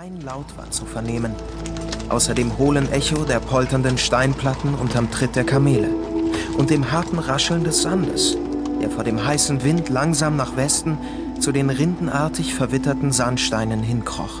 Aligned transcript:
Kein 0.00 0.22
Laut 0.22 0.46
war 0.56 0.70
zu 0.70 0.86
vernehmen, 0.86 1.34
außer 2.08 2.32
dem 2.32 2.56
hohlen 2.56 2.90
Echo 2.90 3.24
der 3.24 3.38
polternden 3.38 3.98
Steinplatten 3.98 4.74
unterm 4.74 5.10
Tritt 5.10 5.36
der 5.36 5.44
Kamele 5.44 5.90
und 6.56 6.70
dem 6.70 6.90
harten 6.90 7.18
Rascheln 7.18 7.64
des 7.64 7.82
Sandes, 7.82 8.34
der 8.80 8.88
vor 8.88 9.04
dem 9.04 9.22
heißen 9.22 9.62
Wind 9.62 9.90
langsam 9.90 10.36
nach 10.36 10.56
Westen 10.56 10.96
zu 11.38 11.52
den 11.52 11.68
rindenartig 11.68 12.54
verwitterten 12.54 13.12
Sandsteinen 13.12 13.82
hinkroch. 13.82 14.40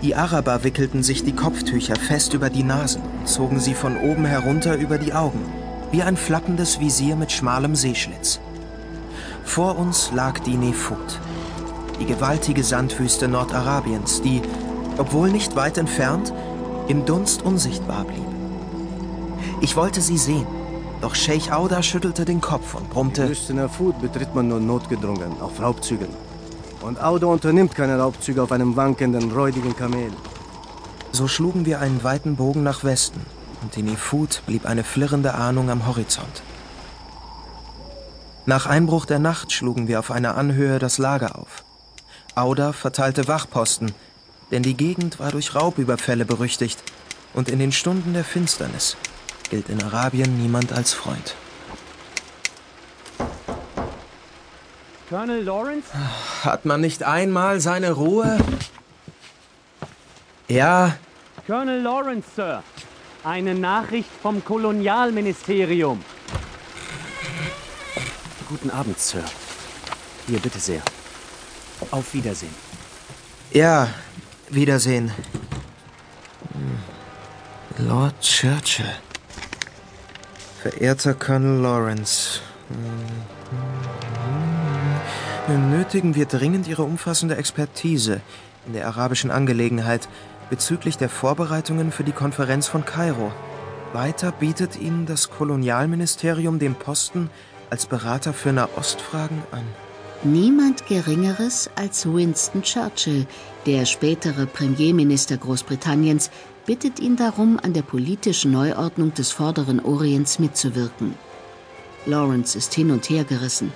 Die 0.00 0.14
Araber 0.14 0.64
wickelten 0.64 1.02
sich 1.02 1.22
die 1.22 1.34
Kopftücher 1.34 1.96
fest 1.96 2.32
über 2.32 2.48
die 2.48 2.64
Nasen 2.64 3.02
zogen 3.26 3.60
sie 3.60 3.74
von 3.74 3.98
oben 3.98 4.24
herunter 4.24 4.76
über 4.76 4.96
die 4.96 5.12
Augen, 5.12 5.44
wie 5.92 6.00
ein 6.00 6.16
flappendes 6.16 6.80
Visier 6.80 7.14
mit 7.16 7.30
schmalem 7.30 7.76
Seeschlitz. 7.76 8.40
Vor 9.44 9.78
uns 9.78 10.12
lag 10.14 10.38
die 10.38 10.56
Nefut, 10.56 11.20
die 12.00 12.06
gewaltige 12.06 12.62
Sandwüste 12.62 13.28
Nordarabiens, 13.28 14.22
die, 14.22 14.42
obwohl 14.98 15.30
nicht 15.30 15.56
weit 15.56 15.78
entfernt, 15.78 16.32
im 16.88 17.04
Dunst 17.04 17.42
unsichtbar 17.42 18.04
blieb. 18.04 18.24
Ich 19.60 19.76
wollte 19.76 20.00
sie 20.00 20.18
sehen, 20.18 20.46
doch 21.00 21.14
Sheikh 21.14 21.52
Auda 21.52 21.82
schüttelte 21.82 22.24
den 22.24 22.40
Kopf 22.40 22.74
und 22.74 22.90
brummte: 22.90 23.24
Die 23.24 23.30
Wüste 23.30 23.54
Nefut 23.54 24.00
betritt 24.00 24.34
man 24.34 24.48
nur 24.48 24.60
notgedrungen, 24.60 25.40
auf 25.40 25.60
Raubzügen. 25.60 26.08
Und 26.82 27.02
Auda 27.02 27.26
unternimmt 27.26 27.74
keine 27.74 27.98
Raubzüge 27.98 28.42
auf 28.42 28.52
einem 28.52 28.76
wankenden, 28.76 29.32
räudigen 29.32 29.74
Kamel. 29.76 30.12
So 31.12 31.28
schlugen 31.28 31.66
wir 31.66 31.80
einen 31.80 32.04
weiten 32.04 32.36
Bogen 32.36 32.62
nach 32.62 32.84
Westen 32.84 33.20
und 33.62 33.74
die 33.74 33.82
Nefut 33.82 34.42
blieb 34.46 34.66
eine 34.66 34.84
flirrende 34.84 35.34
Ahnung 35.34 35.70
am 35.70 35.86
Horizont. 35.86 36.42
Nach 38.44 38.66
Einbruch 38.66 39.06
der 39.06 39.18
Nacht 39.18 39.50
schlugen 39.50 39.88
wir 39.88 39.98
auf 39.98 40.10
einer 40.10 40.36
Anhöhe 40.36 40.78
das 40.78 40.98
Lager 40.98 41.38
auf. 41.38 41.65
Auda 42.36 42.72
verteilte 42.72 43.28
Wachposten, 43.28 43.92
denn 44.50 44.62
die 44.62 44.76
Gegend 44.76 45.18
war 45.18 45.32
durch 45.32 45.54
Raubüberfälle 45.54 46.24
berüchtigt 46.24 46.82
und 47.32 47.48
in 47.48 47.58
den 47.58 47.72
Stunden 47.72 48.12
der 48.12 48.24
Finsternis 48.24 48.96
gilt 49.50 49.68
in 49.68 49.82
Arabien 49.82 50.36
niemand 50.40 50.72
als 50.72 50.92
Freund. 50.92 51.34
Colonel 55.08 55.42
Lawrence? 55.42 55.88
Hat 56.44 56.64
man 56.64 56.80
nicht 56.80 57.02
einmal 57.04 57.60
seine 57.60 57.92
Ruhe? 57.92 58.38
Ja, 60.48 60.96
Colonel 61.46 61.80
Lawrence, 61.80 62.28
Sir. 62.34 62.62
Eine 63.22 63.54
Nachricht 63.54 64.10
vom 64.20 64.44
Kolonialministerium. 64.44 66.04
Guten 68.48 68.70
Abend, 68.70 68.98
Sir. 68.98 69.24
Hier, 70.26 70.40
bitte 70.40 70.58
sehr. 70.58 70.82
Auf 71.90 72.14
Wiedersehen. 72.14 72.54
ja, 73.52 73.88
Wiedersehen. 74.48 75.12
Hm. 76.52 76.78
Lord 77.86 78.18
Churchill. 78.20 78.86
Verehrter 80.62 81.14
Colonel 81.14 81.60
Lawrence. 81.60 82.40
Hm. 82.68 83.26
Nötigen 85.70 86.16
wir 86.16 86.26
dringend 86.26 86.66
Ihre 86.66 86.82
umfassende 86.82 87.36
Expertise 87.36 88.20
in 88.66 88.72
der 88.72 88.88
arabischen 88.88 89.30
Angelegenheit 89.30 90.08
bezüglich 90.50 90.98
der 90.98 91.08
Vorbereitungen 91.08 91.92
für 91.92 92.02
die 92.02 92.12
Konferenz 92.12 92.66
von 92.66 92.84
Kairo. 92.84 93.30
Weiter 93.92 94.32
bietet 94.32 94.76
Ihnen 94.76 95.06
das 95.06 95.30
Kolonialministerium 95.30 96.58
den 96.58 96.74
Posten 96.74 97.30
als 97.70 97.86
Berater 97.86 98.32
für 98.32 98.52
Nahostfragen 98.52 99.42
an. 99.52 99.85
Niemand 100.22 100.86
Geringeres 100.86 101.70
als 101.76 102.06
Winston 102.06 102.62
Churchill, 102.62 103.26
der 103.66 103.84
spätere 103.84 104.46
Premierminister 104.46 105.36
Großbritanniens, 105.36 106.30
bittet 106.64 106.98
ihn 107.00 107.16
darum, 107.16 107.60
an 107.62 107.74
der 107.74 107.82
politischen 107.82 108.50
Neuordnung 108.50 109.12
des 109.12 109.30
Vorderen 109.30 109.78
Orients 109.78 110.38
mitzuwirken. 110.38 111.14
Lawrence 112.06 112.56
ist 112.56 112.72
hin 112.74 112.90
und 112.90 113.08
her 113.10 113.24
gerissen. 113.24 113.72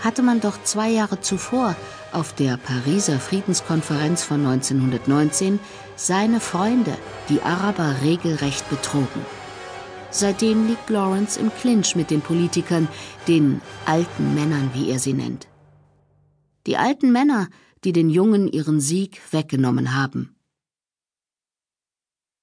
Hatte 0.00 0.22
man 0.22 0.40
doch 0.40 0.62
zwei 0.64 0.90
Jahre 0.90 1.20
zuvor 1.20 1.76
auf 2.12 2.32
der 2.32 2.56
Pariser 2.56 3.20
Friedenskonferenz 3.20 4.22
von 4.22 4.46
1919 4.46 5.60
seine 5.96 6.40
Freunde, 6.40 6.96
die 7.28 7.42
Araber, 7.42 7.96
regelrecht 8.02 8.68
betrogen. 8.70 9.26
Seitdem 10.10 10.66
liegt 10.66 10.88
Lawrence 10.88 11.38
im 11.38 11.52
Clinch 11.52 11.94
mit 11.94 12.10
den 12.10 12.22
Politikern, 12.22 12.88
den 13.26 13.60
alten 13.84 14.34
Männern, 14.34 14.70
wie 14.72 14.90
er 14.90 14.98
sie 14.98 15.12
nennt. 15.12 15.46
Die 16.68 16.76
alten 16.76 17.12
Männer, 17.12 17.48
die 17.82 17.94
den 17.94 18.10
Jungen 18.10 18.46
ihren 18.46 18.78
Sieg 18.78 19.22
weggenommen 19.30 19.96
haben. 19.96 20.36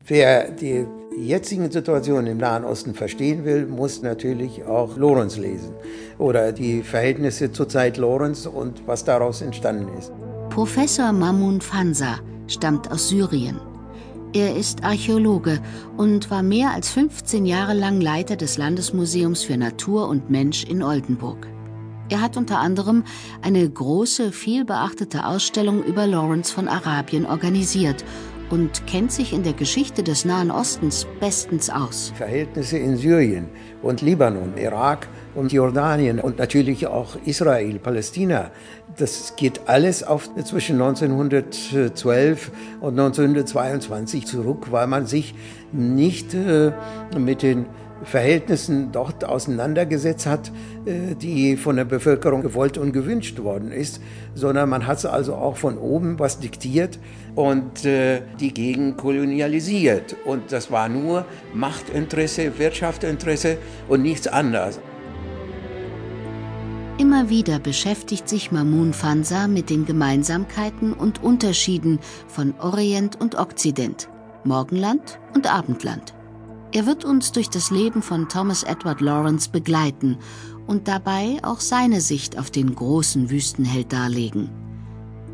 Wer 0.03 0.49
die 0.49 0.87
jetzigen 1.15 1.69
Situationen 1.69 2.25
im 2.25 2.39
Nahen 2.39 2.65
Osten 2.65 2.95
verstehen 2.95 3.45
will, 3.45 3.67
muss 3.67 4.01
natürlich 4.01 4.63
auch 4.63 4.97
Lorenz 4.97 5.37
lesen 5.37 5.75
oder 6.17 6.53
die 6.53 6.81
Verhältnisse 6.81 7.51
zur 7.51 7.69
Zeit 7.69 7.97
Lorenz 7.97 8.47
und 8.47 8.87
was 8.87 9.03
daraus 9.03 9.43
entstanden 9.43 9.95
ist. 9.95 10.11
Professor 10.49 11.11
Mamun 11.11 11.61
Fansa 11.61 12.15
stammt 12.47 12.91
aus 12.91 13.09
Syrien. 13.09 13.59
Er 14.33 14.55
ist 14.55 14.83
Archäologe 14.83 15.61
und 15.97 16.31
war 16.31 16.41
mehr 16.41 16.71
als 16.71 16.89
15 16.89 17.45
Jahre 17.45 17.75
lang 17.75 18.01
Leiter 18.01 18.37
des 18.37 18.57
Landesmuseums 18.57 19.43
für 19.43 19.55
Natur 19.55 20.09
und 20.09 20.31
Mensch 20.31 20.63
in 20.63 20.81
Oldenburg. 20.81 21.47
Er 22.07 22.21
hat 22.21 22.37
unter 22.37 22.59
anderem 22.59 23.03
eine 23.41 23.67
große, 23.67 24.31
vielbeachtete 24.31 25.25
Ausstellung 25.25 25.83
über 25.83 26.05
Lawrence 26.05 26.53
von 26.53 26.67
Arabien 26.67 27.25
organisiert 27.25 28.05
und 28.51 28.85
kennt 28.85 29.11
sich 29.11 29.33
in 29.33 29.41
der 29.41 29.53
Geschichte 29.53 30.03
des 30.03 30.23
Nahen 30.23 30.51
Ostens 30.51 31.07
bestens 31.19 31.71
aus. 31.71 32.13
Verhältnisse 32.15 32.77
in 32.77 32.95
Syrien 32.95 33.49
und 33.81 34.01
Libanon, 34.01 34.55
Irak 34.55 35.07
und 35.33 35.51
Jordanien 35.51 36.19
und 36.19 36.37
natürlich 36.37 36.85
auch 36.85 37.15
Israel, 37.25 37.79
Palästina. 37.79 38.51
Das 38.97 39.35
geht 39.35 39.67
alles 39.67 40.03
auf 40.03 40.29
zwischen 40.43 40.79
1912 40.79 42.51
und 42.81 42.99
1922 42.99 44.27
zurück, 44.27 44.67
weil 44.69 44.85
man 44.85 45.07
sich 45.07 45.33
nicht 45.71 46.35
äh, 46.35 46.71
mit 47.17 47.41
den 47.41 47.65
Verhältnissen 48.03 48.91
dort 48.91 49.23
auseinandergesetzt 49.23 50.25
hat, 50.25 50.51
äh, 50.85 51.15
die 51.15 51.57
von 51.57 51.77
der 51.77 51.85
Bevölkerung 51.85 52.41
gewollt 52.41 52.77
und 52.77 52.91
gewünscht 52.91 53.39
worden 53.39 53.71
ist, 53.71 54.01
sondern 54.33 54.69
man 54.69 54.85
hat 54.85 55.05
also 55.05 55.35
auch 55.35 55.57
von 55.57 55.77
oben 55.77 56.19
was 56.19 56.39
diktiert 56.39 56.99
und 57.35 57.85
äh, 57.85 58.21
die 58.39 58.53
Gegend 58.53 58.97
kolonialisiert. 58.97 60.15
Und 60.25 60.51
das 60.51 60.71
war 60.71 60.89
nur 60.89 61.25
Machtinteresse, 61.53 62.57
Wirtschaftsinteresse 62.59 63.57
und 63.87 64.01
nichts 64.01 64.27
anderes. 64.27 64.79
Immer 66.97 67.29
wieder 67.29 67.59
beschäftigt 67.59 68.29
sich 68.29 68.53
Mamun 68.53 68.93
Fansa 68.93 69.47
mit 69.47 69.69
den 69.69 69.85
Gemeinsamkeiten 69.85 70.93
und 70.93 71.21
Unterschieden 71.21 71.99
von 72.27 72.53
Orient 72.59 73.19
und 73.19 73.35
Okzident, 73.35 74.07
Morgenland 74.45 75.19
und 75.33 75.53
Abendland. 75.53 76.13
Er 76.75 76.85
wird 76.85 77.05
uns 77.05 77.31
durch 77.31 77.49
das 77.49 77.71
Leben 77.71 78.01
von 78.01 78.27
Thomas 78.27 78.63
Edward 78.63 78.99
Lawrence 78.99 79.49
begleiten 79.49 80.17
und 80.67 80.89
dabei 80.89 81.37
auch 81.41 81.61
seine 81.61 82.01
Sicht 82.01 82.37
auf 82.37 82.51
den 82.51 82.75
großen 82.75 83.29
Wüstenheld 83.29 83.93
darlegen. 83.93 84.49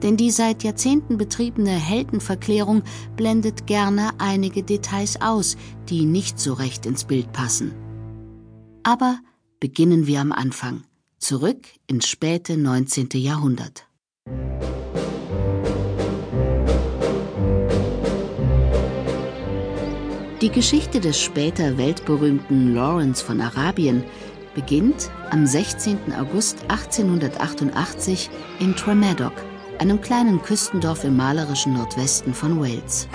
Denn 0.03 0.18
die 0.18 0.29
seit 0.29 0.62
Jahrzehnten 0.62 1.18
betriebene 1.18 1.72
Heldenverklärung 1.72 2.84
blendet 3.18 3.66
gerne 3.66 4.12
einige 4.19 4.62
Details 4.62 5.19
aus, 5.19 5.57
die 5.90 6.06
nicht 6.06 6.40
so 6.40 6.53
recht 6.53 6.85
ins 6.85 7.06
Bild 7.06 7.34
passen. 7.34 7.72
Aber 8.84 9.18
beginnen 9.59 10.06
wir 10.06 10.22
am 10.22 10.31
Anfang, 10.31 10.84
zurück 11.18 11.66
ins 11.88 12.08
späte 12.08 12.56
19. 12.56 13.09
Jahrhundert. 13.16 13.88
Die 20.41 20.49
Geschichte 20.49 20.99
des 20.99 21.22
später 21.22 21.78
weltberühmten 21.78 22.73
Lawrence 22.73 23.23
von 23.23 23.40
Arabien 23.41 24.03
beginnt 24.55 25.11
am 25.29 25.46
16. 25.46 25.99
August 26.20 26.58
1888 26.67 28.28
in 28.59 28.76
Tremadoc, 28.76 29.34
einem 29.78 30.02
kleinen 30.02 30.41
Küstendorf 30.41 31.03
im 31.03 31.16
malerischen 31.16 31.73
Nordwesten 31.73 32.34
von 32.34 32.59
Wales. 32.59 33.08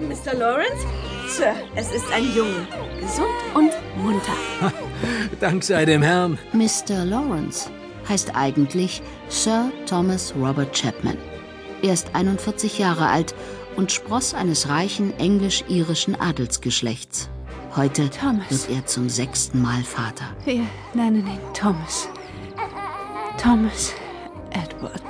Mr. 0.00 0.34
Lawrence? 0.36 0.84
Sir, 1.28 1.54
es 1.76 1.92
ist 1.92 2.12
ein 2.12 2.24
Junge. 2.34 2.66
Gesund 3.00 3.28
und 3.54 3.70
munter. 4.02 4.32
Dank 5.40 5.62
sei 5.62 5.84
dem 5.84 6.02
Herrn. 6.02 6.38
Mr. 6.52 7.04
Lawrence 7.04 7.70
heißt 8.08 8.34
eigentlich 8.34 9.00
Sir 9.28 9.70
Thomas 9.88 10.34
Robert 10.36 10.76
Chapman. 10.76 11.18
Er 11.82 11.92
ist 11.92 12.10
41 12.14 12.78
Jahre 12.78 13.06
alt 13.06 13.32
und 13.76 13.92
Spross 13.92 14.34
eines 14.34 14.68
reichen 14.68 15.16
englisch-irischen 15.18 16.14
Adelsgeschlechts. 16.14 17.28
Heute 17.74 18.08
Thomas. 18.10 18.68
wird 18.68 18.70
er 18.70 18.86
zum 18.86 19.08
sechsten 19.08 19.60
Mal 19.60 19.82
Vater. 19.82 20.24
Wir 20.44 20.66
nennen 20.94 21.26
ihn 21.26 21.38
Thomas. 21.52 22.08
Thomas 23.38 23.92
Edward 24.50 25.02